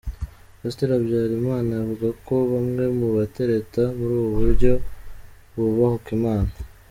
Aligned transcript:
Pasiteri 0.59 0.91
Habyarimana 0.95 1.71
avuga 1.81 2.07
ko 2.25 2.35
bamwe 2.51 2.83
mu 2.97 3.07
batereta 3.17 3.81
muri 3.97 4.13
ubu 4.19 4.29
buryo, 4.39 4.71
bubahuka 5.55 6.09
Imana. 6.19 6.51